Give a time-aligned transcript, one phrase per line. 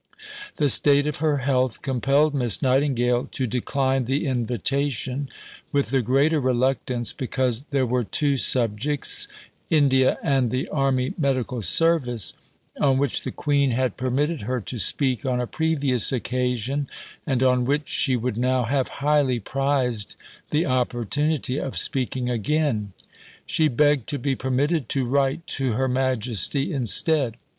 [0.55, 5.29] The state of her health compelled Miss Nightingale to decline the invitation;
[5.71, 9.27] with the greater reluctance because there were two subjects
[9.69, 12.33] India and the Army Medical Service
[12.79, 16.87] on which the Queen had permitted her to speak on a previous occasion
[17.27, 20.15] and on which she would now have highly prized
[20.49, 22.91] the opportunity of speaking again.
[23.45, 27.37] She begged to be permitted to write to Her Majesty instead.